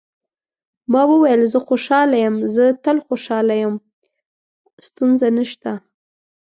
ما 0.91 1.01
وویل: 1.11 1.41
زه 1.53 1.59
خوشاله 1.67 2.17
یم، 2.23 2.35
زه 2.55 2.65
تل 2.83 2.97
خوشاله 3.07 3.55
یم، 3.61 3.73
ستونزه 4.87 5.27
نشته. 5.37 5.71